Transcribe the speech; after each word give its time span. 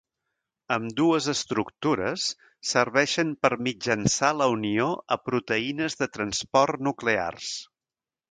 Ambdues 0.75 1.25
estructures 1.33 2.23
serveixen 2.69 3.35
per 3.45 3.51
mitjançar 3.67 4.33
la 4.39 4.47
unió 4.55 4.87
a 5.17 5.21
proteïnes 5.29 5.99
de 6.03 6.09
transport 6.17 6.85
nuclears. 6.89 7.55